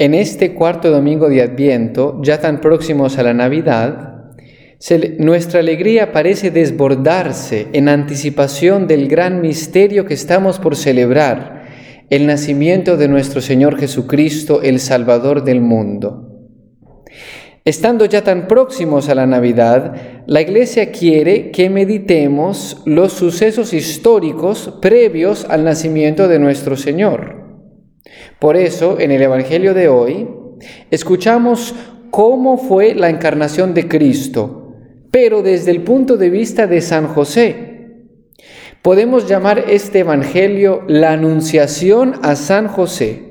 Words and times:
En 0.00 0.14
este 0.14 0.54
cuarto 0.54 0.90
domingo 0.90 1.28
de 1.28 1.42
Adviento, 1.42 2.20
ya 2.22 2.40
tan 2.40 2.62
próximos 2.62 3.18
a 3.18 3.22
la 3.22 3.34
Navidad, 3.34 4.32
nuestra 5.18 5.60
alegría 5.60 6.10
parece 6.10 6.50
desbordarse 6.50 7.68
en 7.74 7.88
anticipación 7.90 8.86
del 8.86 9.08
gran 9.08 9.42
misterio 9.42 10.06
que 10.06 10.14
estamos 10.14 10.58
por 10.58 10.74
celebrar, 10.74 11.60
el 12.08 12.26
nacimiento 12.26 12.96
de 12.96 13.08
nuestro 13.08 13.42
Señor 13.42 13.78
Jesucristo, 13.78 14.62
el 14.62 14.80
Salvador 14.80 15.44
del 15.44 15.60
mundo. 15.60 16.30
Estando 17.66 18.06
ya 18.06 18.24
tan 18.24 18.48
próximos 18.48 19.10
a 19.10 19.14
la 19.14 19.26
Navidad, 19.26 20.24
la 20.26 20.40
Iglesia 20.40 20.90
quiere 20.90 21.50
que 21.50 21.68
meditemos 21.68 22.82
los 22.86 23.12
sucesos 23.12 23.74
históricos 23.74 24.78
previos 24.80 25.44
al 25.44 25.64
nacimiento 25.64 26.26
de 26.26 26.38
nuestro 26.38 26.74
Señor. 26.74 27.39
Por 28.38 28.56
eso, 28.56 28.98
en 28.98 29.10
el 29.10 29.22
Evangelio 29.22 29.74
de 29.74 29.88
hoy, 29.88 30.28
escuchamos 30.90 31.74
cómo 32.10 32.58
fue 32.58 32.94
la 32.94 33.08
encarnación 33.08 33.74
de 33.74 33.88
Cristo, 33.88 34.74
pero 35.10 35.42
desde 35.42 35.70
el 35.70 35.82
punto 35.82 36.16
de 36.16 36.30
vista 36.30 36.66
de 36.66 36.80
San 36.80 37.06
José. 37.08 37.70
Podemos 38.82 39.28
llamar 39.28 39.64
este 39.68 40.00
Evangelio 40.00 40.82
la 40.88 41.12
Anunciación 41.12 42.14
a 42.22 42.34
San 42.34 42.68
José, 42.68 43.22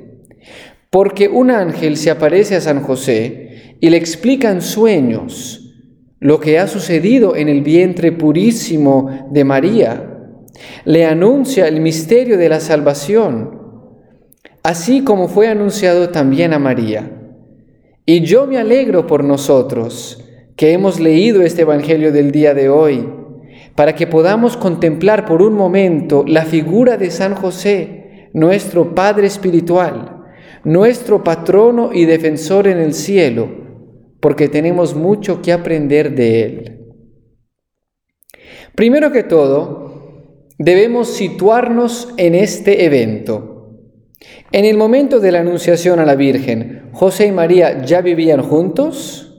porque 0.89 1.27
un 1.27 1.49
ángel 1.49 1.97
se 1.97 2.11
aparece 2.11 2.55
a 2.55 2.61
San 2.61 2.81
José 2.81 3.77
y 3.79 3.89
le 3.89 3.97
explica 3.97 4.51
en 4.51 4.61
sueños 4.61 5.73
lo 6.19 6.39
que 6.39 6.59
ha 6.59 6.67
sucedido 6.67 7.35
en 7.35 7.49
el 7.49 7.61
vientre 7.61 8.11
purísimo 8.11 9.27
de 9.31 9.43
María. 9.43 10.05
Le 10.85 11.05
anuncia 11.05 11.67
el 11.67 11.79
misterio 11.79 12.37
de 12.37 12.49
la 12.49 12.59
salvación 12.59 13.58
así 14.63 15.03
como 15.03 15.27
fue 15.27 15.47
anunciado 15.47 16.09
también 16.09 16.53
a 16.53 16.59
María. 16.59 17.11
Y 18.05 18.21
yo 18.21 18.47
me 18.47 18.57
alegro 18.57 19.07
por 19.07 19.23
nosotros 19.23 20.25
que 20.55 20.73
hemos 20.73 20.99
leído 20.99 21.41
este 21.41 21.61
Evangelio 21.61 22.11
del 22.11 22.31
día 22.31 22.53
de 22.53 22.69
hoy, 22.69 23.07
para 23.75 23.95
que 23.95 24.07
podamos 24.07 24.57
contemplar 24.57 25.25
por 25.25 25.41
un 25.41 25.53
momento 25.53 26.25
la 26.27 26.43
figura 26.43 26.97
de 26.97 27.11
San 27.11 27.35
José, 27.35 28.29
nuestro 28.33 28.93
Padre 28.93 29.27
Espiritual, 29.27 30.25
nuestro 30.63 31.23
patrono 31.23 31.91
y 31.93 32.05
defensor 32.05 32.67
en 32.67 32.79
el 32.79 32.93
cielo, 32.93 33.49
porque 34.19 34.49
tenemos 34.49 34.95
mucho 34.95 35.41
que 35.41 35.53
aprender 35.53 36.13
de 36.13 36.41
Él. 36.41 36.79
Primero 38.75 39.11
que 39.11 39.23
todo, 39.23 40.49
debemos 40.57 41.09
situarnos 41.09 42.13
en 42.17 42.35
este 42.35 42.85
evento. 42.85 43.58
En 44.51 44.65
el 44.65 44.75
momento 44.77 45.19
de 45.19 45.31
la 45.31 45.39
anunciación 45.39 45.99
a 45.99 46.05
la 46.05 46.15
Virgen, 46.15 46.89
¿José 46.91 47.27
y 47.27 47.31
María 47.31 47.83
ya 47.85 48.01
vivían 48.01 48.41
juntos? 48.41 49.33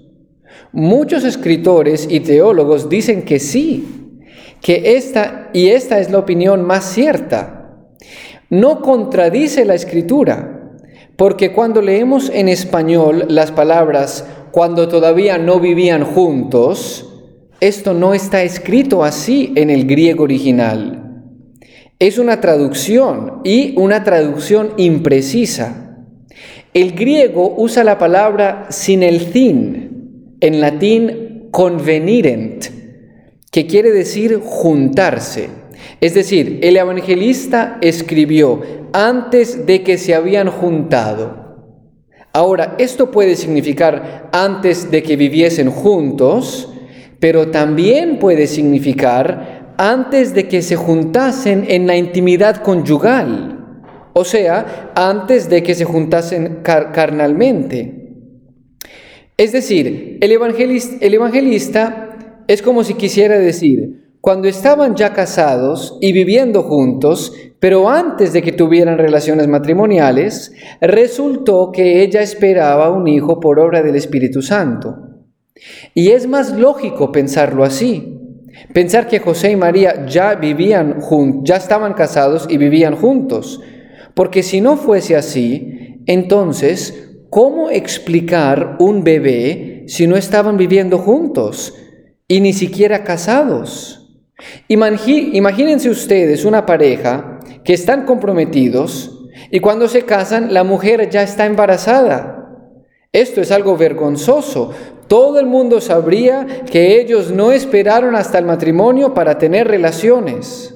Muchos 0.72 1.24
escritores 1.24 2.06
y 2.08 2.20
teólogos 2.20 2.88
dicen 2.88 3.22
que 3.22 3.40
sí, 3.40 4.22
que 4.62 4.96
esta 4.96 5.50
y 5.52 5.68
esta 5.68 5.98
es 5.98 6.10
la 6.10 6.18
opinión 6.18 6.64
más 6.64 6.84
cierta. 6.84 7.78
No 8.48 8.80
contradice 8.80 9.64
la 9.64 9.74
escritura, 9.74 10.78
porque 11.16 11.52
cuando 11.52 11.82
leemos 11.82 12.30
en 12.30 12.48
español 12.48 13.26
las 13.28 13.52
palabras 13.52 14.24
cuando 14.50 14.88
todavía 14.88 15.36
no 15.36 15.60
vivían 15.60 16.04
juntos, 16.04 17.06
esto 17.60 17.92
no 17.92 18.14
está 18.14 18.42
escrito 18.42 19.04
así 19.04 19.52
en 19.56 19.68
el 19.68 19.86
griego 19.86 20.24
original 20.24 20.99
es 22.00 22.18
una 22.18 22.40
traducción 22.40 23.42
y 23.44 23.74
una 23.76 24.02
traducción 24.02 24.72
imprecisa. 24.78 25.98
El 26.72 26.92
griego 26.92 27.54
usa 27.58 27.84
la 27.84 27.98
palabra 27.98 28.66
sin 28.70 29.02
el 29.02 29.20
sin, 29.20 30.36
en 30.40 30.60
latín 30.62 31.48
convenirent, 31.50 32.64
que 33.52 33.66
quiere 33.66 33.90
decir 33.90 34.40
juntarse. 34.42 35.50
Es 36.00 36.14
decir, 36.14 36.60
el 36.62 36.78
evangelista 36.78 37.76
escribió 37.82 38.62
antes 38.94 39.66
de 39.66 39.82
que 39.82 39.98
se 39.98 40.14
habían 40.14 40.48
juntado. 40.48 41.76
Ahora, 42.32 42.76
esto 42.78 43.10
puede 43.10 43.36
significar 43.36 44.30
antes 44.32 44.90
de 44.90 45.02
que 45.02 45.16
viviesen 45.16 45.70
juntos, 45.70 46.72
pero 47.18 47.48
también 47.48 48.18
puede 48.18 48.46
significar 48.46 49.59
antes 49.82 50.34
de 50.34 50.46
que 50.46 50.60
se 50.60 50.76
juntasen 50.76 51.64
en 51.66 51.86
la 51.86 51.96
intimidad 51.96 52.56
conyugal, 52.56 53.80
o 54.12 54.24
sea, 54.24 54.92
antes 54.94 55.48
de 55.48 55.62
que 55.62 55.74
se 55.74 55.86
juntasen 55.86 56.58
carnalmente. 56.62 58.12
Es 59.38 59.52
decir, 59.52 60.18
el 60.20 60.32
evangelista, 60.32 60.96
el 61.00 61.14
evangelista 61.14 62.44
es 62.46 62.60
como 62.60 62.84
si 62.84 62.92
quisiera 62.92 63.38
decir, 63.38 64.18
cuando 64.20 64.48
estaban 64.48 64.96
ya 64.96 65.14
casados 65.14 65.96
y 66.02 66.12
viviendo 66.12 66.62
juntos, 66.62 67.32
pero 67.58 67.88
antes 67.88 68.34
de 68.34 68.42
que 68.42 68.52
tuvieran 68.52 68.98
relaciones 68.98 69.48
matrimoniales, 69.48 70.52
resultó 70.82 71.72
que 71.72 72.02
ella 72.02 72.20
esperaba 72.20 72.90
un 72.90 73.08
hijo 73.08 73.40
por 73.40 73.58
obra 73.58 73.82
del 73.82 73.96
Espíritu 73.96 74.42
Santo. 74.42 74.94
Y 75.94 76.10
es 76.10 76.26
más 76.26 76.52
lógico 76.52 77.10
pensarlo 77.12 77.64
así. 77.64 78.19
Pensar 78.72 79.08
que 79.08 79.18
José 79.18 79.52
y 79.52 79.56
María 79.56 80.06
ya 80.06 80.34
vivían 80.34 81.00
juntos, 81.00 81.42
ya 81.44 81.56
estaban 81.56 81.94
casados 81.94 82.46
y 82.48 82.56
vivían 82.56 82.96
juntos. 82.96 83.60
Porque 84.14 84.42
si 84.42 84.60
no 84.60 84.76
fuese 84.76 85.16
así, 85.16 86.02
entonces, 86.06 87.10
¿cómo 87.30 87.70
explicar 87.70 88.76
un 88.78 89.02
bebé 89.02 89.84
si 89.86 90.06
no 90.06 90.16
estaban 90.16 90.56
viviendo 90.56 90.98
juntos 90.98 91.74
y 92.28 92.40
ni 92.40 92.52
siquiera 92.52 93.04
casados? 93.04 93.96
Imagínense 94.68 95.90
ustedes 95.90 96.44
una 96.44 96.64
pareja 96.64 97.40
que 97.64 97.74
están 97.74 98.06
comprometidos 98.06 99.28
y 99.50 99.60
cuando 99.60 99.88
se 99.88 100.02
casan 100.02 100.54
la 100.54 100.64
mujer 100.64 101.08
ya 101.10 101.22
está 101.22 101.46
embarazada. 101.46 102.36
Esto 103.12 103.40
es 103.40 103.50
algo 103.50 103.76
vergonzoso 103.76 104.72
todo 105.10 105.40
el 105.40 105.46
mundo 105.46 105.80
sabría 105.80 106.46
que 106.70 107.00
ellos 107.00 107.32
no 107.32 107.50
esperaron 107.50 108.14
hasta 108.14 108.38
el 108.38 108.44
matrimonio 108.44 109.12
para 109.12 109.38
tener 109.38 109.66
relaciones. 109.66 110.72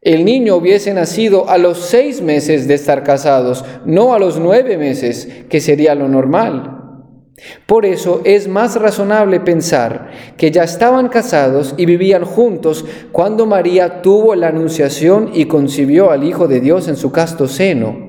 El 0.00 0.24
niño 0.24 0.56
hubiese 0.56 0.94
nacido 0.94 1.50
a 1.50 1.58
los 1.58 1.80
seis 1.80 2.22
meses 2.22 2.66
de 2.68 2.72
estar 2.72 3.02
casados, 3.02 3.66
no 3.84 4.14
a 4.14 4.18
los 4.18 4.40
nueve 4.40 4.78
meses, 4.78 5.28
que 5.50 5.60
sería 5.60 5.94
lo 5.94 6.08
normal. 6.08 7.02
Por 7.66 7.84
eso 7.84 8.22
es 8.24 8.48
más 8.48 8.80
razonable 8.80 9.40
pensar 9.40 10.08
que 10.38 10.50
ya 10.50 10.64
estaban 10.64 11.10
casados 11.10 11.74
y 11.76 11.84
vivían 11.84 12.24
juntos 12.24 12.86
cuando 13.12 13.44
María 13.44 14.00
tuvo 14.00 14.34
la 14.36 14.48
anunciación 14.48 15.32
y 15.34 15.44
concibió 15.44 16.10
al 16.10 16.24
Hijo 16.24 16.48
de 16.48 16.60
Dios 16.60 16.88
en 16.88 16.96
su 16.96 17.12
casto 17.12 17.46
seno. 17.46 18.06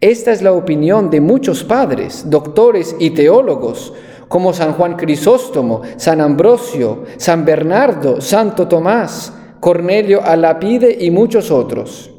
Esta 0.00 0.30
es 0.30 0.42
la 0.42 0.52
opinión 0.52 1.10
de 1.10 1.20
muchos 1.20 1.64
padres, 1.64 2.30
doctores 2.30 2.94
y 3.00 3.10
teólogos, 3.10 3.94
como 4.32 4.54
San 4.54 4.72
Juan 4.72 4.96
Crisóstomo, 4.96 5.82
San 5.98 6.22
Ambrosio, 6.22 7.04
San 7.18 7.44
Bernardo, 7.44 8.22
Santo 8.22 8.66
Tomás, 8.66 9.30
Cornelio 9.60 10.22
Alapide 10.24 10.96
y 11.04 11.10
muchos 11.10 11.50
otros. 11.50 12.10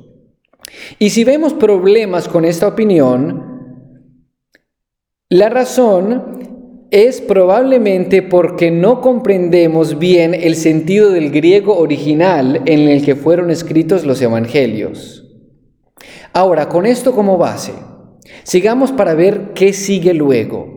Y 1.00 1.09
si 1.09 1.23
vemos 1.23 1.56
problemas 1.56 2.28
con 2.28 2.46
esta 2.46 2.68
opinión, 2.68 3.97
la 5.28 5.50
razón 5.50 6.85
es 6.91 7.19
probablemente 7.19 8.22
porque 8.22 8.69
no 8.69 9.02
comprendemos 9.02 9.97
bien 9.97 10.35
el 10.35 10.53
sentido 10.53 11.09
del 11.09 11.31
griego 11.31 11.79
original 11.79 12.62
en 12.68 12.90
el 12.90 13.03
que 13.03 13.16
fueron 13.16 13.50
escritos 13.50 14.06
los 14.06 14.22
evangelios. 14.22 15.28
Ahora, 16.31 16.69
con 16.69 16.85
esto 16.85 17.16
como 17.16 17.40
base, 17.40 17.73
sigamos 18.44 18.91
para 18.91 19.16
ver 19.16 19.53
qué 19.55 19.73
sigue 19.73 20.14
luego. 20.14 20.72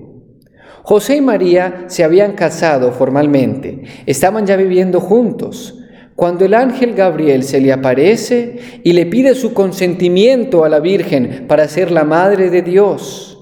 José 0.89 1.17
y 1.17 1.21
María 1.21 1.87
se 1.89 2.05
habían 2.05 2.35
casado 2.35 2.93
formalmente, 2.93 3.83
estaban 4.07 4.47
ya 4.47 4.55
viviendo 4.55 5.01
juntos, 5.01 5.81
cuando 6.15 6.45
el 6.45 6.55
ángel 6.55 6.95
Gabriel 6.95 7.43
se 7.43 7.61
le 7.61 7.73
aparece 7.73 8.81
y 8.85 8.93
le 8.93 9.05
pide 9.07 9.35
su 9.35 9.53
consentimiento 9.53 10.65
a 10.65 10.69
la 10.69 10.79
Virgen 10.79 11.47
para 11.49 11.67
ser 11.67 11.91
la 11.91 12.05
madre 12.05 12.51
de 12.51 12.63
Dios, 12.63 13.37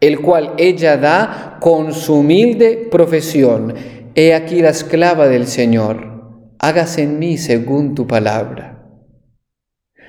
el 0.00 0.20
cual 0.20 0.54
ella 0.58 0.96
da 0.96 1.58
con 1.60 1.94
su 1.94 2.16
humilde 2.16 2.88
profesión, 2.90 3.74
he 4.16 4.34
aquí 4.34 4.60
la 4.60 4.70
esclava 4.70 5.28
del 5.28 5.46
Señor, 5.46 6.34
hágase 6.58 7.04
en 7.04 7.20
mí 7.20 7.38
según 7.38 7.94
tu 7.94 8.08
palabra. 8.08 8.77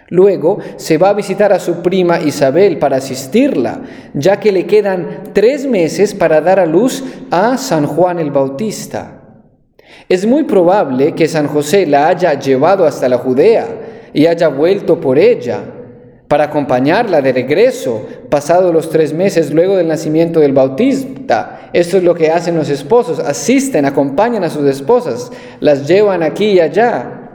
Luego 0.09 0.57
se 0.75 0.97
va 0.97 1.09
a 1.09 1.13
visitar 1.13 1.53
a 1.53 1.59
su 1.59 1.81
prima 1.81 2.19
Isabel 2.19 2.79
para 2.79 2.97
asistirla, 2.97 3.81
ya 4.13 4.39
que 4.39 4.51
le 4.51 4.65
quedan 4.65 5.23
tres 5.33 5.65
meses 5.65 6.13
para 6.15 6.41
dar 6.41 6.59
a 6.59 6.65
luz 6.65 7.03
a 7.29 7.57
San 7.57 7.85
Juan 7.85 8.19
el 8.19 8.31
Bautista. 8.31 9.21
Es 10.07 10.25
muy 10.25 10.43
probable 10.43 11.13
que 11.13 11.27
San 11.27 11.47
José 11.47 11.85
la 11.85 12.07
haya 12.07 12.33
llevado 12.33 12.85
hasta 12.85 13.07
la 13.07 13.19
Judea 13.19 13.67
y 14.11 14.25
haya 14.25 14.47
vuelto 14.47 14.99
por 14.99 15.19
ella. 15.19 15.61
para 16.29 16.43
acompañarla 16.43 17.23
de 17.23 17.33
regreso, 17.33 18.05
pasados 18.29 18.71
los 18.71 18.91
tres 18.91 19.13
meses 19.13 19.51
luego 19.51 19.75
del 19.75 19.87
nacimiento 19.87 20.39
del 20.39 20.53
bautista. 20.53 21.71
Esto 21.73 21.97
es 21.97 22.03
lo 22.03 22.13
que 22.13 22.29
hacen 22.29 22.55
los 22.55 22.69
esposos, 22.69 23.17
asisten, 23.17 23.83
acompañan 23.85 24.43
a 24.43 24.49
sus 24.51 24.63
esposas, 24.69 25.31
las 25.59 25.87
llevan 25.87 26.21
aquí 26.21 26.51
y 26.51 26.59
allá. 26.59 27.31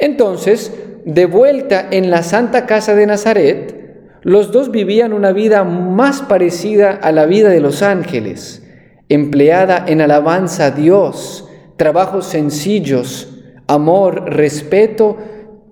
Entonces, 0.00 0.72
de 1.04 1.26
vuelta 1.26 1.86
en 1.90 2.10
la 2.10 2.22
Santa 2.22 2.66
Casa 2.66 2.94
de 2.94 3.06
Nazaret, 3.06 3.84
los 4.22 4.52
dos 4.52 4.70
vivían 4.70 5.12
una 5.12 5.32
vida 5.32 5.64
más 5.64 6.22
parecida 6.22 6.92
a 6.92 7.12
la 7.12 7.26
vida 7.26 7.50
de 7.50 7.60
los 7.60 7.82
ángeles, 7.82 8.66
empleada 9.08 9.84
en 9.86 10.00
alabanza 10.00 10.66
a 10.66 10.70
Dios, 10.70 11.48
trabajos 11.76 12.26
sencillos, 12.26 13.42
amor, 13.66 14.32
respeto 14.32 15.18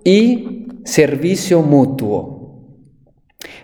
y 0.03 0.67
servicio 0.85 1.63
mutuo. 1.63 2.69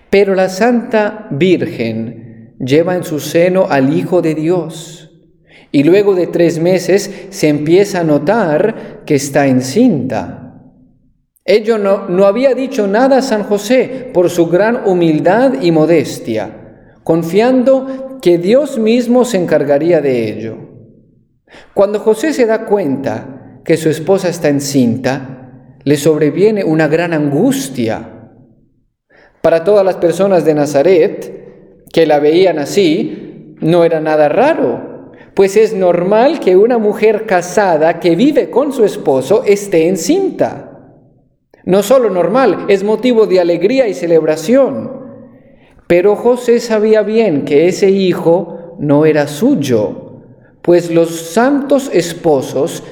Pero 0.09 0.33
la 0.33 0.49
Santa 0.49 1.27
Virgen 1.29 2.55
lleva 2.59 2.95
en 2.95 3.03
su 3.03 3.19
seno 3.19 3.67
al 3.69 3.95
Hijo 3.95 4.23
de 4.23 4.33
Dios 4.33 5.11
y 5.71 5.83
luego 5.83 6.15
de 6.15 6.25
tres 6.25 6.59
meses 6.59 7.27
se 7.29 7.47
empieza 7.47 7.99
a 7.99 8.03
notar 8.03 9.03
que 9.05 9.15
está 9.15 9.45
encinta. 9.45 10.38
Ello 11.49 11.79
no, 11.79 12.07
no 12.07 12.27
había 12.27 12.53
dicho 12.53 12.85
nada 12.85 13.17
a 13.17 13.21
San 13.23 13.41
José 13.41 14.11
por 14.13 14.29
su 14.29 14.45
gran 14.49 14.87
humildad 14.87 15.53
y 15.59 15.71
modestia, 15.71 16.91
confiando 17.03 18.19
que 18.21 18.37
Dios 18.37 18.77
mismo 18.77 19.25
se 19.25 19.37
encargaría 19.37 19.99
de 19.99 20.29
ello. 20.29 20.57
Cuando 21.73 22.01
José 22.01 22.33
se 22.33 22.45
da 22.45 22.67
cuenta 22.67 23.61
que 23.65 23.77
su 23.77 23.89
esposa 23.89 24.29
está 24.29 24.49
encinta, 24.49 25.79
le 25.83 25.97
sobreviene 25.97 26.63
una 26.63 26.87
gran 26.87 27.13
angustia. 27.13 28.29
Para 29.41 29.63
todas 29.63 29.83
las 29.83 29.95
personas 29.95 30.45
de 30.45 30.53
Nazaret 30.53 31.87
que 31.91 32.05
la 32.05 32.19
veían 32.19 32.59
así, 32.59 33.55
no 33.59 33.83
era 33.83 33.99
nada 33.99 34.29
raro, 34.29 35.13
pues 35.33 35.57
es 35.57 35.73
normal 35.73 36.39
que 36.39 36.55
una 36.55 36.77
mujer 36.77 37.25
casada 37.25 37.99
que 37.99 38.15
vive 38.15 38.51
con 38.51 38.71
su 38.71 38.85
esposo 38.85 39.43
esté 39.47 39.87
encinta. 39.87 40.68
No 41.69 41.83
solo 41.83 42.09
normal, 42.09 42.65
es 42.67 42.83
motivo 42.83 43.27
de 43.27 43.39
alegría 43.39 43.87
y 43.87 43.93
celebración. 43.93 44.89
Pero 45.85 46.15
José 46.15 46.59
sabía 46.59 47.03
bien 47.03 47.45
que 47.45 47.67
ese 47.67 47.91
hijo 47.91 48.75
no 48.79 49.05
era 49.05 49.27
suyo, 49.27 50.23
pues 50.63 50.89
los 50.89 51.11
santos 51.11 51.91
esposos 51.93 52.83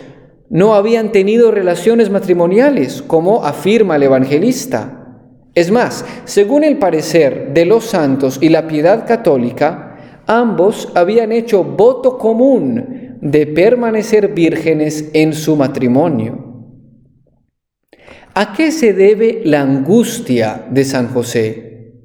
no 0.51 0.75
habían 0.75 1.11
tenido 1.11 1.49
relaciones 1.49 2.11
matrimoniales, 2.11 3.01
como 3.01 3.45
afirma 3.45 3.95
el 3.95 4.03
evangelista. 4.03 5.23
Es 5.55 5.71
más, 5.71 6.05
según 6.25 6.63
el 6.63 6.77
parecer 6.77 7.55
de 7.55 7.65
los 7.65 7.83
santos 7.83 8.37
y 8.41 8.49
la 8.49 8.67
piedad 8.67 9.07
católica, 9.07 10.21
ambos 10.27 10.91
habían 10.93 11.31
hecho 11.31 11.63
voto 11.63 12.19
común 12.19 13.17
de 13.21 13.47
permanecer 13.47 14.35
vírgenes 14.35 15.09
en 15.13 15.33
su 15.33 15.55
matrimonio. 15.55 16.46
¿A 18.39 18.53
qué 18.53 18.71
se 18.71 18.93
debe 18.93 19.41
la 19.45 19.61
angustia 19.61 20.67
de 20.69 20.85
San 20.85 21.07
José? 21.07 21.95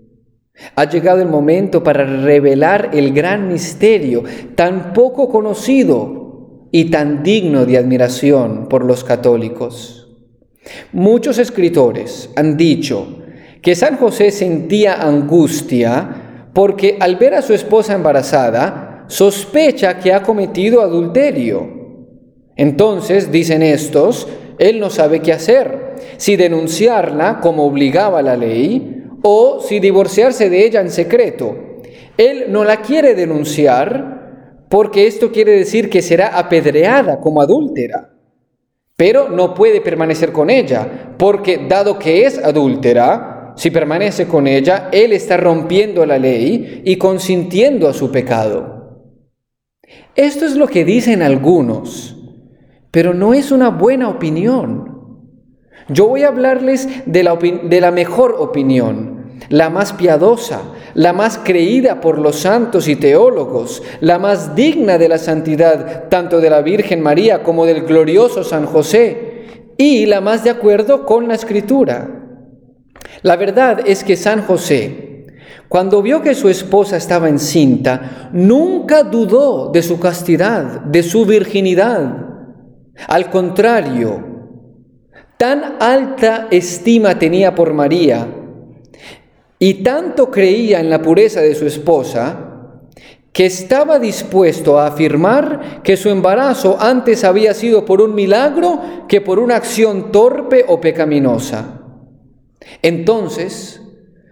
Ha 0.74 0.88
llegado 0.88 1.20
el 1.20 1.28
momento 1.28 1.82
para 1.82 2.06
revelar 2.06 2.88
el 2.94 3.12
gran 3.12 3.48
misterio 3.48 4.22
tan 4.54 4.94
poco 4.94 5.28
conocido 5.28 6.68
y 6.72 6.86
tan 6.86 7.22
digno 7.22 7.66
de 7.66 7.76
admiración 7.76 8.66
por 8.70 8.82
los 8.82 9.04
católicos. 9.04 10.08
Muchos 10.94 11.36
escritores 11.36 12.30
han 12.34 12.56
dicho 12.56 13.18
que 13.60 13.74
San 13.74 13.98
José 13.98 14.30
sentía 14.30 15.02
angustia 15.02 16.48
porque 16.54 16.96
al 16.98 17.16
ver 17.16 17.34
a 17.34 17.42
su 17.42 17.52
esposa 17.52 17.92
embarazada, 17.92 19.04
sospecha 19.06 19.98
que 19.98 20.14
ha 20.14 20.22
cometido 20.22 20.80
adulterio. 20.80 21.68
Entonces, 22.56 23.30
dicen 23.30 23.62
estos, 23.62 24.26
él 24.58 24.80
no 24.80 24.88
sabe 24.88 25.20
qué 25.20 25.34
hacer, 25.34 25.81
si 26.16 26.36
denunciarla 26.36 27.40
como 27.40 27.64
obligaba 27.64 28.22
la 28.22 28.36
ley 28.36 29.04
o 29.22 29.60
si 29.60 29.80
divorciarse 29.80 30.50
de 30.50 30.64
ella 30.64 30.80
en 30.80 30.90
secreto. 30.90 31.56
Él 32.16 32.46
no 32.48 32.64
la 32.64 32.82
quiere 32.82 33.14
denunciar 33.14 34.66
porque 34.68 35.06
esto 35.06 35.30
quiere 35.30 35.52
decir 35.52 35.90
que 35.90 36.00
será 36.00 36.38
apedreada 36.38 37.20
como 37.20 37.42
adúltera. 37.42 38.10
Pero 38.96 39.28
no 39.28 39.52
puede 39.54 39.80
permanecer 39.80 40.32
con 40.32 40.48
ella, 40.48 41.14
porque 41.18 41.66
dado 41.68 41.98
que 41.98 42.24
es 42.24 42.38
adúltera, 42.38 43.52
si 43.56 43.70
permanece 43.70 44.26
con 44.26 44.46
ella, 44.46 44.88
él 44.92 45.12
está 45.12 45.36
rompiendo 45.36 46.06
la 46.06 46.18
ley 46.18 46.82
y 46.84 46.96
consintiendo 46.96 47.88
a 47.88 47.92
su 47.92 48.10
pecado. 48.10 49.10
Esto 50.14 50.46
es 50.46 50.56
lo 50.56 50.66
que 50.66 50.84
dicen 50.84 51.22
algunos, 51.22 52.16
pero 52.90 53.14
no 53.14 53.34
es 53.34 53.50
una 53.50 53.70
buena 53.70 54.08
opinión. 54.08 54.91
Yo 55.88 56.08
voy 56.08 56.22
a 56.22 56.28
hablarles 56.28 56.88
de 57.06 57.22
la, 57.22 57.36
de 57.36 57.80
la 57.80 57.90
mejor 57.90 58.36
opinión, 58.38 59.40
la 59.48 59.70
más 59.70 59.92
piadosa, 59.92 60.62
la 60.94 61.12
más 61.12 61.38
creída 61.38 62.00
por 62.00 62.18
los 62.18 62.36
santos 62.36 62.88
y 62.88 62.96
teólogos, 62.96 63.82
la 64.00 64.18
más 64.18 64.54
digna 64.54 64.98
de 64.98 65.08
la 65.08 65.18
santidad 65.18 66.08
tanto 66.08 66.40
de 66.40 66.50
la 66.50 66.62
Virgen 66.62 67.00
María 67.00 67.42
como 67.42 67.66
del 67.66 67.82
glorioso 67.82 68.44
San 68.44 68.66
José, 68.66 69.32
y 69.76 70.06
la 70.06 70.20
más 70.20 70.44
de 70.44 70.50
acuerdo 70.50 71.04
con 71.04 71.28
la 71.28 71.34
Escritura. 71.34 72.22
La 73.22 73.36
verdad 73.36 73.80
es 73.84 74.04
que 74.04 74.16
San 74.16 74.42
José, 74.42 75.26
cuando 75.68 76.02
vio 76.02 76.22
que 76.22 76.34
su 76.34 76.48
esposa 76.48 76.96
estaba 76.96 77.28
encinta, 77.28 78.30
nunca 78.32 79.02
dudó 79.02 79.70
de 79.70 79.82
su 79.82 79.98
castidad, 79.98 80.82
de 80.82 81.02
su 81.02 81.24
virginidad. 81.24 82.26
Al 83.08 83.30
contrario, 83.30 84.31
tan 85.42 85.78
alta 85.80 86.46
estima 86.52 87.18
tenía 87.18 87.52
por 87.52 87.74
María, 87.74 88.28
y 89.58 89.82
tanto 89.82 90.30
creía 90.30 90.78
en 90.78 90.88
la 90.88 91.02
pureza 91.02 91.40
de 91.40 91.56
su 91.56 91.66
esposa 91.66 92.78
que 93.32 93.46
estaba 93.46 93.98
dispuesto 93.98 94.78
a 94.78 94.86
afirmar 94.86 95.82
que 95.82 95.96
su 95.96 96.10
embarazo 96.10 96.76
antes 96.78 97.24
había 97.24 97.54
sido 97.54 97.84
por 97.84 98.00
un 98.00 98.14
milagro 98.14 99.06
que 99.08 99.20
por 99.20 99.40
una 99.40 99.56
acción 99.56 100.12
torpe 100.12 100.64
o 100.68 100.80
pecaminosa. 100.80 101.80
Entonces, 102.80 103.82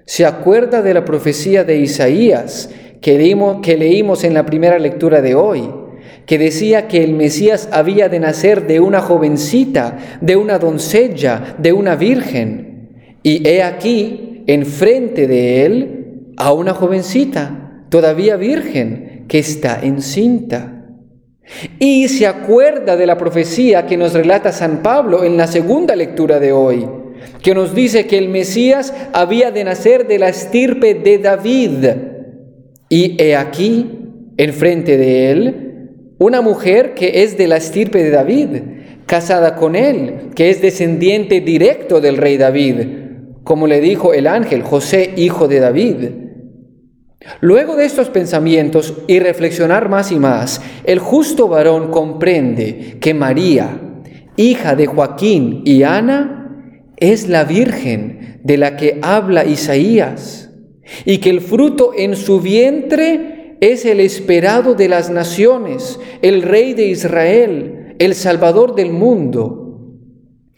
se 0.07 0.25
acuerda 0.25 0.81
de 0.81 0.95
la 0.95 1.05
profecía 1.05 1.65
de 1.65 1.79
Isaías 1.79 2.71
que 3.01 3.19
leímos, 3.19 3.63
que 3.63 3.77
leímos 3.77 4.23
en 4.23 4.33
la 4.33 4.47
primera 4.47 4.79
lectura 4.79 5.21
de 5.21 5.35
hoy, 5.35 5.69
que 6.31 6.39
decía 6.39 6.87
que 6.87 7.03
el 7.03 7.15
Mesías 7.15 7.69
había 7.73 8.09
de 8.09 8.21
nacer 8.21 8.69
de 8.69 8.79
una 8.79 9.01
jovencita, 9.01 9.99
de 10.21 10.37
una 10.37 10.61
doncella, 10.61 11.57
de 11.59 11.73
una 11.73 11.97
virgen. 11.97 13.17
Y 13.25 13.49
he 13.49 13.65
aquí 13.65 14.45
enfrente 14.47 15.27
de 15.27 15.67
él 15.67 16.35
a 16.37 16.53
una 16.53 16.73
jovencita, 16.73 17.83
todavía 17.89 18.37
virgen, 18.37 19.25
que 19.27 19.41
está 19.41 19.81
encinta. 19.83 20.87
Y 21.81 22.07
se 22.07 22.29
acuerda 22.29 22.97
de 22.97 23.07
la 23.07 23.19
profecía 23.19 23.87
que 23.87 23.97
nos 23.97 24.13
relata 24.13 24.53
San 24.53 24.85
Pablo 24.85 25.25
en 25.25 25.37
la 25.37 25.49
segunda 25.49 25.97
lectura 25.97 26.39
de 26.39 26.53
hoy, 26.53 26.87
que 27.43 27.57
nos 27.57 27.75
dice 27.75 28.07
que 28.07 28.19
el 28.19 28.29
Mesías 28.29 28.95
había 29.13 29.51
de 29.51 29.65
nacer 29.65 30.07
de 30.07 30.21
la 30.21 30.29
estirpe 30.29 30.95
de 30.95 31.19
David. 31.19 31.87
Y 32.89 33.21
he 33.21 33.35
aquí, 33.35 33.99
enfrente 34.37 34.97
de 34.97 35.33
él, 35.33 35.67
una 36.21 36.41
mujer 36.41 36.95
que 36.95 37.25
es 37.25 37.37
de 37.37 37.49
la 37.49 37.57
estirpe 37.57 38.05
de 38.05 38.11
David, 38.11 38.49
casada 39.07 39.57
con 39.57 39.75
él, 39.75 40.31
que 40.37 40.51
es 40.51 40.63
descendiente 40.63 41.41
directo 41.41 42.01
del 42.01 42.17
rey 42.17 42.37
David 42.37 43.01
como 43.45 43.67
le 43.67 43.81
dijo 43.81 44.13
el 44.13 44.27
ángel, 44.27 44.63
José, 44.63 45.15
hijo 45.17 45.49
de 45.49 45.61
David. 45.61 45.97
Luego 47.41 47.77
de 47.77 47.85
estos 47.85 48.09
pensamientos 48.09 48.95
y 49.07 49.19
reflexionar 49.19 49.89
más 49.89 50.13
y 50.13 50.21
más, 50.21 50.63
el 50.85 50.99
justo 50.99 51.49
varón 51.49 51.91
comprende 51.91 52.99
que 53.01 53.15
María, 53.15 53.81
hija 54.37 54.75
de 54.75 54.87
Joaquín 54.87 55.63
y 55.65 55.83
Ana, 55.83 56.37
es 56.97 57.29
la 57.29 57.45
Virgen 57.45 58.41
de 58.45 58.57
la 58.57 58.77
que 58.77 58.99
habla 59.03 59.45
Isaías, 59.45 60.51
y 61.05 61.19
que 61.19 61.31
el 61.31 61.41
fruto 61.41 61.93
en 61.97 62.17
su 62.17 62.41
vientre 62.41 63.30
es 63.61 63.85
el 63.85 64.01
esperado 64.01 64.75
de 64.75 64.89
las 64.89 65.11
naciones, 65.11 66.01
el 66.23 66.43
Rey 66.43 66.75
de 66.75 66.87
Israel, 66.87 67.95
el 67.99 68.15
Salvador 68.15 68.75
del 68.75 68.93
mundo. 68.93 69.61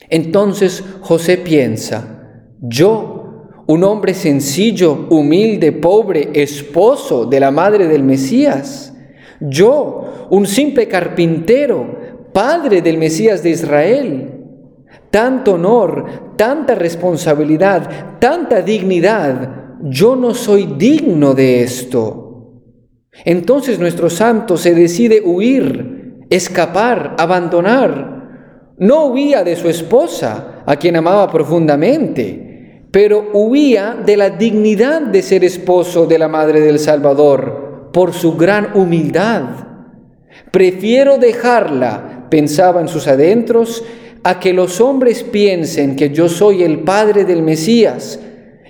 Entonces 0.08 0.84
José 1.00 1.38
piensa, 1.38 2.46
yo, 2.60 3.22
un 3.66 3.84
hombre 3.84 4.14
sencillo, 4.14 5.06
humilde, 5.10 5.72
pobre, 5.72 6.30
esposo 6.34 7.26
de 7.26 7.40
la 7.40 7.50
madre 7.50 7.88
del 7.88 8.02
Mesías. 8.02 8.94
Yo, 9.40 10.28
un 10.30 10.46
simple 10.46 10.86
carpintero, 10.86 12.30
padre 12.32 12.82
del 12.82 12.98
Mesías 12.98 13.42
de 13.42 13.50
Israel. 13.50 14.28
Tanto 15.10 15.54
honor, 15.54 16.34
tanta 16.36 16.74
responsabilidad, 16.74 18.18
tanta 18.18 18.62
dignidad. 18.62 19.78
Yo 19.82 20.16
no 20.16 20.34
soy 20.34 20.74
digno 20.76 21.34
de 21.34 21.62
esto. 21.62 22.21
Entonces 23.24 23.78
nuestro 23.78 24.08
santo 24.08 24.56
se 24.56 24.74
decide 24.74 25.20
huir, 25.24 26.24
escapar, 26.30 27.14
abandonar. 27.18 28.72
No 28.78 29.06
huía 29.06 29.44
de 29.44 29.54
su 29.56 29.68
esposa, 29.68 30.62
a 30.66 30.76
quien 30.76 30.96
amaba 30.96 31.30
profundamente, 31.30 32.86
pero 32.90 33.30
huía 33.32 33.96
de 34.04 34.16
la 34.16 34.30
dignidad 34.30 35.02
de 35.02 35.22
ser 35.22 35.44
esposo 35.44 36.06
de 36.06 36.18
la 36.18 36.28
Madre 36.28 36.60
del 36.60 36.78
Salvador 36.78 37.90
por 37.92 38.12
su 38.12 38.36
gran 38.36 38.70
humildad. 38.74 39.42
Prefiero 40.50 41.18
dejarla, 41.18 42.26
pensaba 42.30 42.80
en 42.80 42.88
sus 42.88 43.06
adentros, 43.06 43.84
a 44.24 44.40
que 44.40 44.52
los 44.52 44.80
hombres 44.80 45.22
piensen 45.22 45.96
que 45.96 46.10
yo 46.10 46.28
soy 46.28 46.62
el 46.62 46.80
Padre 46.80 47.24
del 47.24 47.42
Mesías 47.42 48.20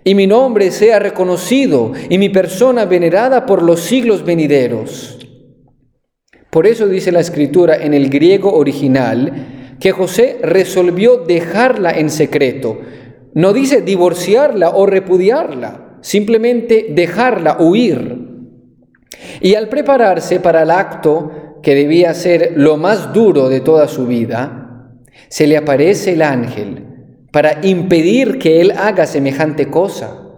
y 0.04 0.14
mi 0.14 0.26
nombre 0.26 0.71
sea 0.71 0.99
reconocido 0.99 1.92
y 2.09 2.18
mi 2.18 2.28
persona 2.28 2.85
venerada 2.85 3.47
por 3.47 3.62
los 3.62 3.80
siglos 3.80 4.25
venideros. 4.25 5.18
Por 6.50 6.66
eso 6.66 6.88
dice 6.88 7.12
la 7.12 7.21
escritura 7.21 7.76
en 7.76 7.94
el 7.94 8.11
griego 8.11 8.52
original 8.52 9.76
que 9.80 9.92
José 9.92 10.38
resolvió 10.42 11.18
dejarla 11.18 11.92
en 11.92 12.11
secreto. 12.11 12.80
No 13.35 13.52
dice 13.52 13.80
divorciarla 13.80 14.71
o 14.71 14.87
repudiarla, 14.87 15.99
simplemente 16.02 16.88
dejarla 16.90 17.56
huir. 17.61 18.18
Y 19.40 19.54
al 19.54 19.68
prepararse 19.68 20.40
para 20.40 20.62
el 20.62 20.71
acto 20.71 21.59
que 21.62 21.75
debía 21.75 22.12
ser 22.12 22.52
lo 22.56 22.76
más 22.76 23.12
duro 23.12 23.49
de 23.49 23.61
toda 23.61 23.88
su 23.88 24.06
vida, 24.06 24.90
se 25.28 25.47
le 25.47 25.56
aparece 25.56 26.12
el 26.12 26.23
ángel 26.23 26.92
para 27.33 27.67
impedir 27.67 28.39
que 28.39 28.61
él 28.61 28.73
haga 28.73 29.07
semejante 29.07 29.69
cosa, 29.69 30.29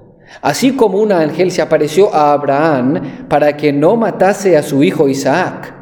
así 0.40 0.72
como 0.72 0.98
un 0.98 1.12
ángel 1.12 1.50
se 1.50 1.60
apareció 1.60 2.14
a 2.14 2.32
Abraham 2.32 3.26
para 3.28 3.56
que 3.56 3.72
no 3.72 3.96
matase 3.96 4.56
a 4.56 4.62
su 4.62 4.82
hijo 4.82 5.08
Isaac. 5.08 5.74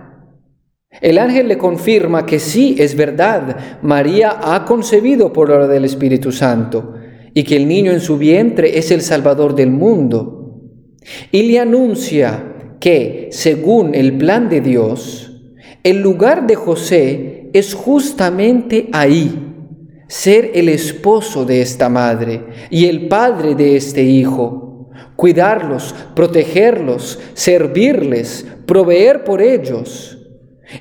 El 1.01 1.19
ángel 1.19 1.49
le 1.49 1.59
confirma 1.59 2.27
que 2.27 2.39
sí, 2.39 2.77
es 2.79 2.97
verdad, 2.97 3.81
María 3.83 4.39
ha 4.43 4.65
concebido 4.65 5.33
por 5.33 5.51
obra 5.51 5.69
del 5.69 5.85
Espíritu 5.85 6.33
Santo 6.33 6.95
y 7.35 7.45
que 7.45 7.57
el 7.57 7.69
niño 7.69 7.93
en 7.93 8.01
su 8.01 8.19
vientre 8.19 8.79
es 8.79 8.91
el 8.91 9.03
Salvador 9.03 9.55
del 9.55 9.71
mundo. 9.71 10.61
Y 11.31 11.43
le 11.45 11.59
anuncia 11.59 12.77
que, 12.79 13.29
según 13.33 13.95
el 13.95 14.19
plan 14.19 14.49
de 14.49 14.61
Dios, 14.61 15.41
el 15.83 16.01
lugar 16.01 16.47
de 16.47 16.55
José 16.55 17.51
es 17.53 17.75
justamente 17.75 18.89
ahí, 18.93 19.52
ser 20.13 20.51
el 20.53 20.69
esposo 20.69 21.47
de 21.47 21.63
esta 21.63 21.89
madre 21.89 22.43
y 22.69 22.85
el 22.85 23.09
padre 23.09 23.55
de 23.55 23.77
este 23.77 24.03
hijo, 24.03 24.91
cuidarlos, 25.17 25.95
protegerlos, 26.15 27.19
servirles, 27.33 28.47
proveer 28.67 29.25
por 29.25 29.41
ellos. 29.41 30.19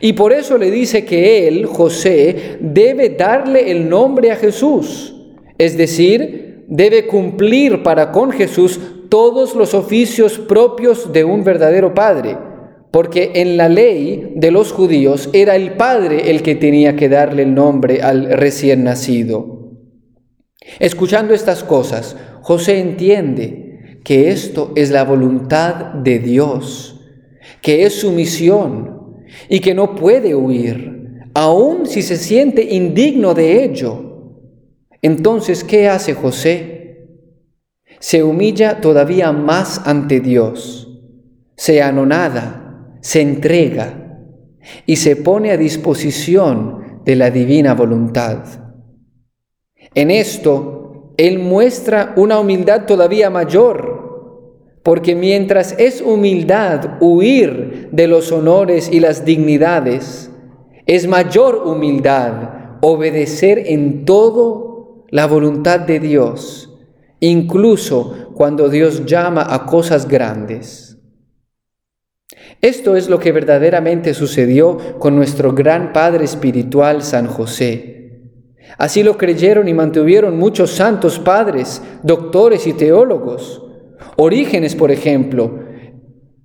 Y 0.01 0.11
por 0.11 0.33
eso 0.33 0.57
le 0.57 0.69
dice 0.69 1.05
que 1.05 1.47
él, 1.47 1.65
José, 1.65 2.57
debe 2.59 3.07
darle 3.11 3.71
el 3.71 3.87
nombre 3.87 4.31
a 4.31 4.35
Jesús, 4.35 5.15
es 5.57 5.77
decir, 5.77 6.65
debe 6.67 7.07
cumplir 7.07 7.83
para 7.83 8.11
con 8.11 8.31
Jesús 8.31 8.81
todos 9.07 9.55
los 9.55 9.73
oficios 9.73 10.39
propios 10.39 11.13
de 11.13 11.23
un 11.23 11.45
verdadero 11.45 11.93
padre 11.93 12.37
porque 12.91 13.31
en 13.35 13.55
la 13.55 13.69
ley 13.69 14.33
de 14.35 14.51
los 14.51 14.73
judíos 14.73 15.29
era 15.31 15.55
el 15.55 15.73
padre 15.73 16.29
el 16.29 16.43
que 16.43 16.55
tenía 16.55 16.95
que 16.95 17.07
darle 17.07 17.43
el 17.43 17.55
nombre 17.55 18.01
al 18.01 18.31
recién 18.33 18.83
nacido. 18.83 19.71
Escuchando 20.79 21.33
estas 21.33 21.63
cosas, 21.63 22.17
José 22.41 22.79
entiende 22.79 23.99
que 24.03 24.29
esto 24.29 24.73
es 24.75 24.91
la 24.91 25.05
voluntad 25.05 25.93
de 25.93 26.19
Dios, 26.19 26.99
que 27.61 27.85
es 27.85 27.93
su 27.93 28.11
misión 28.11 29.23
y 29.47 29.61
que 29.61 29.73
no 29.73 29.95
puede 29.95 30.35
huir, 30.35 31.29
aun 31.33 31.87
si 31.87 32.01
se 32.01 32.17
siente 32.17 32.61
indigno 32.61 33.33
de 33.33 33.63
ello. 33.63 34.37
Entonces, 35.01 35.63
¿qué 35.63 35.87
hace 35.87 36.13
José? 36.13 37.07
Se 37.99 38.23
humilla 38.23 38.81
todavía 38.81 39.31
más 39.31 39.81
ante 39.85 40.19
Dios, 40.19 41.01
se 41.55 41.81
anonada, 41.81 42.60
se 43.01 43.21
entrega 43.21 44.19
y 44.85 44.95
se 44.95 45.15
pone 45.15 45.51
a 45.51 45.57
disposición 45.57 47.01
de 47.03 47.15
la 47.15 47.31
divina 47.31 47.73
voluntad. 47.73 48.43
En 49.93 50.11
esto, 50.11 51.13
Él 51.17 51.39
muestra 51.39 52.13
una 52.15 52.39
humildad 52.39 52.85
todavía 52.85 53.29
mayor, 53.29 54.79
porque 54.83 55.15
mientras 55.15 55.75
es 55.77 56.01
humildad 56.01 56.97
huir 57.01 57.89
de 57.91 58.07
los 58.07 58.31
honores 58.31 58.89
y 58.91 58.99
las 58.99 59.25
dignidades, 59.25 60.31
es 60.85 61.07
mayor 61.07 61.63
humildad 61.65 62.77
obedecer 62.81 63.63
en 63.67 64.05
todo 64.05 65.05
la 65.09 65.27
voluntad 65.27 65.81
de 65.81 65.99
Dios, 65.99 66.73
incluso 67.19 68.29
cuando 68.33 68.69
Dios 68.69 69.05
llama 69.05 69.45
a 69.47 69.65
cosas 69.65 70.07
grandes. 70.07 70.90
Esto 72.61 72.95
es 72.95 73.09
lo 73.09 73.17
que 73.19 73.31
verdaderamente 73.31 74.13
sucedió 74.13 74.99
con 74.99 75.15
nuestro 75.15 75.53
gran 75.53 75.93
Padre 75.93 76.25
Espiritual 76.25 77.01
San 77.01 77.25
José. 77.25 78.21
Así 78.77 79.01
lo 79.01 79.17
creyeron 79.17 79.67
y 79.67 79.73
mantuvieron 79.73 80.37
muchos 80.37 80.71
santos 80.71 81.17
padres, 81.17 81.81
doctores 82.03 82.67
y 82.67 82.73
teólogos. 82.73 83.63
Orígenes, 84.15 84.75
por 84.75 84.91
ejemplo, 84.91 85.59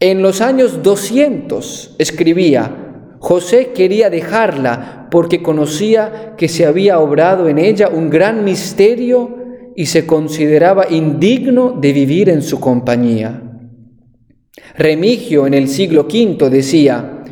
en 0.00 0.22
los 0.22 0.40
años 0.40 0.82
200 0.82 1.96
escribía, 1.98 3.16
José 3.18 3.72
quería 3.74 4.08
dejarla 4.08 5.08
porque 5.10 5.42
conocía 5.42 6.34
que 6.36 6.48
se 6.48 6.66
había 6.66 6.98
obrado 6.98 7.48
en 7.48 7.58
ella 7.58 7.88
un 7.88 8.08
gran 8.08 8.44
misterio 8.44 9.36
y 9.74 9.86
se 9.86 10.06
consideraba 10.06 10.86
indigno 10.88 11.76
de 11.78 11.92
vivir 11.92 12.30
en 12.30 12.42
su 12.42 12.58
compañía. 12.58 13.45
Remigio 14.78 15.46
en 15.46 15.54
el 15.54 15.68
siglo 15.68 16.02
V 16.02 16.50
decía, 16.50 17.22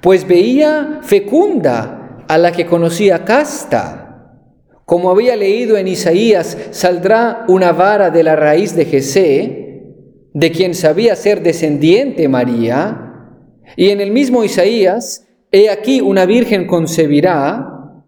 pues 0.00 0.26
veía 0.26 1.00
fecunda 1.02 2.24
a 2.28 2.38
la 2.38 2.52
que 2.52 2.66
conocía 2.66 3.24
casta. 3.24 4.02
Como 4.84 5.10
había 5.10 5.34
leído 5.34 5.76
en 5.76 5.88
Isaías, 5.88 6.56
saldrá 6.70 7.44
una 7.48 7.72
vara 7.72 8.10
de 8.10 8.22
la 8.22 8.36
raíz 8.36 8.76
de 8.76 8.84
Jesé, 8.84 9.82
de 10.32 10.52
quien 10.52 10.74
sabía 10.74 11.16
ser 11.16 11.42
descendiente 11.42 12.28
María, 12.28 13.06
y 13.76 13.88
en 13.88 14.00
el 14.00 14.12
mismo 14.12 14.44
Isaías, 14.44 15.26
he 15.50 15.70
aquí 15.70 16.00
una 16.00 16.24
virgen 16.24 16.66
concebirá, 16.66 18.04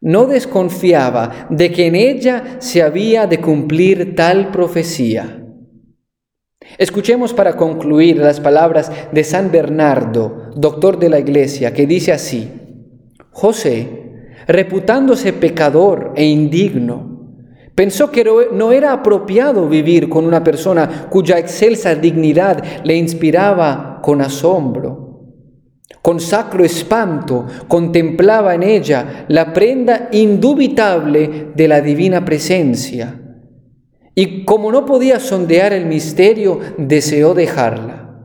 no 0.00 0.26
desconfiaba 0.26 1.46
de 1.50 1.72
que 1.72 1.86
en 1.86 1.94
ella 1.94 2.56
se 2.58 2.82
había 2.82 3.26
de 3.26 3.40
cumplir 3.40 4.14
tal 4.14 4.50
profecía. 4.50 5.37
Escuchemos 6.78 7.34
para 7.34 7.56
concluir 7.56 8.18
las 8.18 8.38
palabras 8.38 8.92
de 9.10 9.24
San 9.24 9.50
Bernardo, 9.50 10.52
doctor 10.54 11.00
de 11.00 11.08
la 11.08 11.18
iglesia, 11.18 11.74
que 11.74 11.88
dice 11.88 12.12
así, 12.12 12.48
José, 13.32 13.88
reputándose 14.46 15.32
pecador 15.32 16.12
e 16.14 16.24
indigno, 16.24 17.34
pensó 17.74 18.12
que 18.12 18.24
no 18.52 18.70
era 18.70 18.92
apropiado 18.92 19.68
vivir 19.68 20.08
con 20.08 20.24
una 20.24 20.44
persona 20.44 21.08
cuya 21.10 21.40
excelsa 21.40 21.96
dignidad 21.96 22.62
le 22.84 22.94
inspiraba 22.94 23.98
con 24.00 24.20
asombro. 24.20 25.08
Con 26.00 26.20
sacro 26.20 26.64
espanto 26.64 27.44
contemplaba 27.66 28.54
en 28.54 28.62
ella 28.62 29.24
la 29.26 29.52
prenda 29.52 30.10
indubitable 30.12 31.48
de 31.56 31.68
la 31.68 31.80
divina 31.80 32.24
presencia 32.24 33.27
y 34.18 34.44
como 34.44 34.72
no 34.72 34.84
podía 34.84 35.20
sondear 35.20 35.72
el 35.72 35.86
misterio, 35.86 36.58
deseó 36.76 37.34
dejarla. 37.34 38.18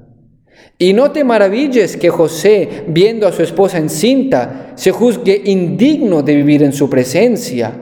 Y 0.80 0.92
no 0.94 1.12
te 1.12 1.24
maravilles 1.24 1.98
que 1.98 2.10
José, 2.10 2.86
viendo 2.88 3.28
a 3.28 3.32
su 3.32 3.44
esposa 3.44 3.78
encinta, 3.78 4.72
se 4.74 4.90
juzgue 4.90 5.40
indigno 5.46 6.24
de 6.24 6.36
vivir 6.36 6.64
en 6.64 6.74
su 6.74 6.90
presencia. 6.90 7.74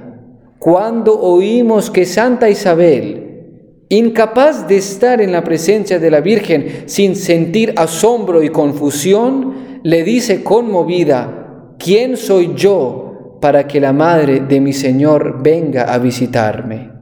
Cuando 0.59 1.21
oímos 1.21 1.89
que 1.89 2.05
Santa 2.05 2.49
Isabel, 2.49 3.85
incapaz 3.87 4.67
de 4.67 4.75
estar 4.75 5.21
en 5.21 5.31
la 5.31 5.45
presencia 5.45 5.97
de 5.97 6.11
la 6.11 6.19
Virgen 6.19 6.83
sin 6.87 7.15
sentir 7.15 7.73
asombro 7.77 8.43
y 8.43 8.49
confusión, 8.49 9.79
le 9.83 10.03
dice 10.03 10.43
conmovida, 10.43 11.75
¿quién 11.79 12.17
soy 12.17 12.51
yo 12.57 13.37
para 13.39 13.67
que 13.67 13.79
la 13.79 13.93
madre 13.93 14.41
de 14.41 14.59
mi 14.59 14.73
Señor 14.73 15.41
venga 15.41 15.83
a 15.83 15.97
visitarme? 15.97 17.00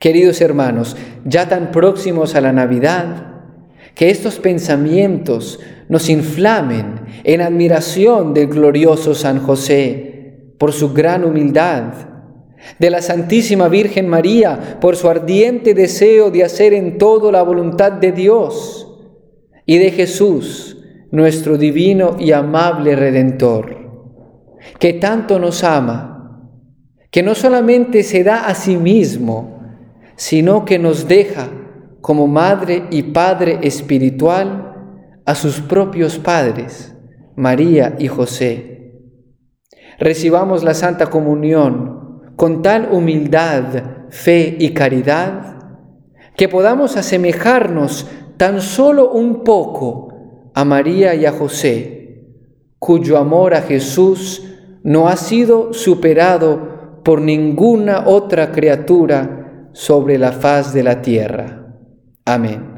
Queridos 0.00 0.40
hermanos, 0.40 0.96
ya 1.26 1.46
tan 1.46 1.70
próximos 1.70 2.34
a 2.34 2.40
la 2.40 2.54
Navidad, 2.54 3.42
que 3.94 4.08
estos 4.08 4.38
pensamientos 4.38 5.60
nos 5.90 6.08
inflamen 6.08 7.02
en 7.22 7.42
admiración 7.42 8.32
del 8.32 8.46
glorioso 8.46 9.14
San 9.14 9.40
José 9.40 10.54
por 10.56 10.72
su 10.72 10.94
gran 10.94 11.22
humildad, 11.22 11.92
de 12.78 12.88
la 12.88 13.02
Santísima 13.02 13.68
Virgen 13.68 14.08
María 14.08 14.78
por 14.80 14.96
su 14.96 15.06
ardiente 15.06 15.74
deseo 15.74 16.30
de 16.30 16.44
hacer 16.44 16.72
en 16.72 16.96
todo 16.96 17.30
la 17.30 17.42
voluntad 17.42 17.92
de 17.92 18.12
Dios, 18.12 18.86
y 19.66 19.76
de 19.76 19.90
Jesús, 19.90 20.78
nuestro 21.10 21.58
divino 21.58 22.16
y 22.18 22.32
amable 22.32 22.96
Redentor, 22.96 23.76
que 24.78 24.94
tanto 24.94 25.38
nos 25.38 25.62
ama, 25.62 26.48
que 27.10 27.22
no 27.22 27.34
solamente 27.34 28.02
se 28.02 28.24
da 28.24 28.46
a 28.46 28.54
sí 28.54 28.78
mismo, 28.78 29.59
sino 30.20 30.66
que 30.66 30.78
nos 30.78 31.08
deja 31.08 31.48
como 32.02 32.26
madre 32.26 32.84
y 32.90 33.04
padre 33.04 33.60
espiritual 33.62 34.74
a 35.24 35.34
sus 35.34 35.62
propios 35.62 36.18
padres, 36.18 36.94
María 37.36 37.96
y 37.98 38.08
José. 38.08 39.00
Recibamos 39.98 40.62
la 40.62 40.74
Santa 40.74 41.06
Comunión 41.06 42.34
con 42.36 42.60
tal 42.60 42.90
humildad, 42.92 44.08
fe 44.10 44.58
y 44.60 44.74
caridad, 44.74 45.56
que 46.36 46.50
podamos 46.50 46.98
asemejarnos 46.98 48.06
tan 48.36 48.60
solo 48.60 49.12
un 49.12 49.42
poco 49.42 50.50
a 50.52 50.66
María 50.66 51.14
y 51.14 51.24
a 51.24 51.32
José, 51.32 52.26
cuyo 52.78 53.16
amor 53.16 53.54
a 53.54 53.62
Jesús 53.62 54.46
no 54.82 55.08
ha 55.08 55.16
sido 55.16 55.72
superado 55.72 57.00
por 57.04 57.22
ninguna 57.22 58.06
otra 58.06 58.52
criatura 58.52 59.38
sobre 59.72 60.18
la 60.18 60.32
faz 60.32 60.72
de 60.72 60.82
la 60.82 61.02
tierra. 61.02 61.66
Amén. 62.24 62.69